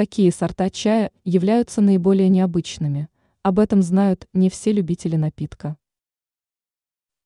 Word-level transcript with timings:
Какие 0.00 0.30
сорта 0.30 0.70
чая 0.70 1.12
являются 1.24 1.82
наиболее 1.82 2.30
необычными? 2.30 3.10
Об 3.42 3.58
этом 3.58 3.82
знают 3.82 4.26
не 4.32 4.48
все 4.48 4.72
любители 4.72 5.16
напитка. 5.16 5.76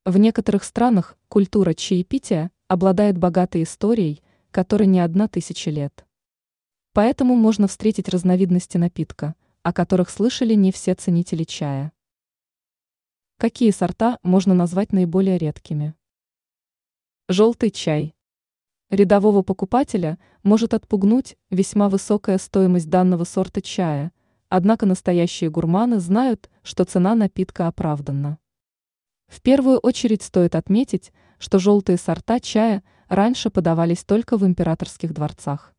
В 0.04 0.18
некоторых 0.18 0.64
странах 0.64 1.16
культура 1.28 1.74
чаепития 1.74 2.50
обладает 2.66 3.16
богатой 3.16 3.62
историей, 3.62 4.24
которой 4.50 4.88
не 4.88 4.98
одна 4.98 5.28
тысяча 5.28 5.70
лет. 5.70 6.04
Поэтому 6.94 7.36
можно 7.36 7.68
встретить 7.68 8.08
разновидности 8.08 8.76
напитка, 8.76 9.36
о 9.62 9.72
которых 9.72 10.10
слышали 10.10 10.54
не 10.54 10.72
все 10.72 10.96
ценители 10.96 11.44
чая. 11.44 11.92
Какие 13.36 13.70
сорта 13.70 14.18
можно 14.24 14.52
назвать 14.52 14.92
наиболее 14.92 15.38
редкими? 15.38 15.94
Желтый 17.28 17.70
чай. 17.70 18.16
Рядового 18.94 19.42
покупателя 19.42 20.20
может 20.44 20.72
отпугнуть 20.72 21.36
весьма 21.50 21.88
высокая 21.88 22.38
стоимость 22.38 22.88
данного 22.88 23.24
сорта 23.24 23.60
чая, 23.60 24.12
однако 24.48 24.86
настоящие 24.86 25.50
гурманы 25.50 25.98
знают, 25.98 26.48
что 26.62 26.84
цена 26.84 27.16
напитка 27.16 27.66
оправданна. 27.66 28.38
В 29.26 29.42
первую 29.42 29.78
очередь 29.78 30.22
стоит 30.22 30.54
отметить, 30.54 31.12
что 31.38 31.58
желтые 31.58 31.98
сорта 31.98 32.38
чая 32.38 32.84
раньше 33.08 33.50
подавались 33.50 34.04
только 34.04 34.36
в 34.36 34.46
императорских 34.46 35.12
дворцах. 35.12 35.74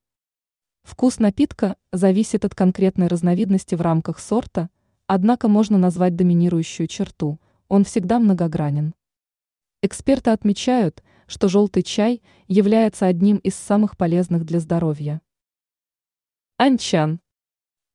Вкус 0.84 1.18
напитка 1.20 1.78
зависит 1.94 2.44
от 2.44 2.54
конкретной 2.54 3.08
разновидности 3.08 3.76
в 3.76 3.82
рамках 3.82 4.20
сорта, 4.20 4.70
однако 5.08 5.48
можно 5.48 5.78
назвать 5.78 6.18
доминирующую 6.18 6.88
черту– 6.88 7.40
он 7.70 7.86
всегда 7.86 8.20
многогранен. 8.20 8.94
Эксперты 9.82 10.32
отмечают– 10.32 11.02
что 11.28 11.48
желтый 11.48 11.84
чай 11.84 12.22
является 12.48 13.06
одним 13.06 13.38
из 13.38 13.56
самых 13.56 13.98
полезных 13.98 14.46
для 14.46 14.60
здоровья. 14.60 15.22
Анчан. 16.58 17.20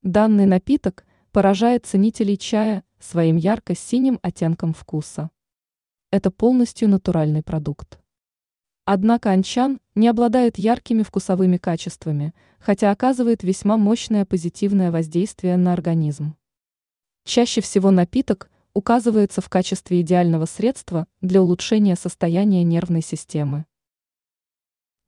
Данный 0.02 0.46
напиток 0.46 1.04
поражает 1.32 1.86
ценителей 1.86 2.36
чая 2.36 2.84
своим 2.98 3.36
ярко-синим 3.36 4.18
оттенком 4.22 4.74
вкуса. 4.74 5.30
Это 6.10 6.30
полностью 6.30 6.88
натуральный 6.88 7.42
продукт. 7.42 8.00
Однако 8.84 9.30
анчан 9.30 9.80
не 9.94 10.08
обладает 10.08 10.58
яркими 10.58 11.02
вкусовыми 11.02 11.56
качествами, 11.56 12.34
хотя 12.58 12.90
оказывает 12.90 13.42
весьма 13.44 13.76
мощное 13.76 14.24
позитивное 14.24 14.90
воздействие 14.90 15.56
на 15.56 15.72
организм. 15.72 16.36
Чаще 17.24 17.60
всего 17.60 17.90
напиток 17.90 18.50
указывается 18.74 19.40
в 19.40 19.48
качестве 19.48 20.00
идеального 20.00 20.46
средства 20.46 21.06
для 21.20 21.42
улучшения 21.42 21.96
состояния 21.96 22.62
нервной 22.64 23.02
системы. 23.02 23.66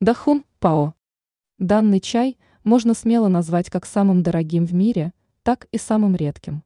Дахун 0.01 0.45
Пао. 0.59 0.95
Данный 1.59 1.99
чай 1.99 2.37
можно 2.63 2.93
смело 2.93 3.27
назвать 3.27 3.69
как 3.69 3.85
самым 3.85 4.23
дорогим 4.23 4.65
в 4.65 4.73
мире, 4.73 5.13
так 5.43 5.67
и 5.71 5.77
самым 5.77 6.15
редким. 6.15 6.63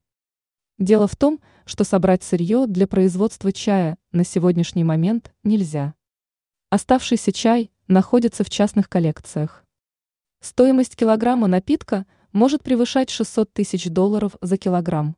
Дело 0.79 1.07
в 1.07 1.15
том, 1.15 1.39
что 1.65 1.83
собрать 1.83 2.23
сырье 2.23 2.67
для 2.67 2.87
производства 2.87 3.51
чая 3.51 3.97
на 4.11 4.23
сегодняшний 4.23 4.83
момент 4.83 5.33
нельзя. 5.43 5.95
Оставшийся 6.69 7.31
чай 7.31 7.71
находится 7.87 8.43
в 8.43 8.49
частных 8.49 8.89
коллекциях. 8.89 9.63
Стоимость 10.39 10.95
килограмма 10.95 11.47
напитка 11.47 12.05
может 12.31 12.63
превышать 12.63 13.09
600 13.09 13.51
тысяч 13.53 13.89
долларов 13.89 14.35
за 14.41 14.57
килограмм. 14.57 15.15